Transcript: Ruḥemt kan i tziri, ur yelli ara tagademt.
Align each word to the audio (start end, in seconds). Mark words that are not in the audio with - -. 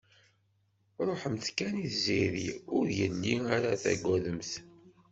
Ruḥemt 1.07 1.47
kan 1.57 1.73
i 1.85 1.87
tziri, 1.95 2.49
ur 2.77 2.85
yelli 2.99 3.35
ara 3.55 3.71
tagademt. 3.83 4.51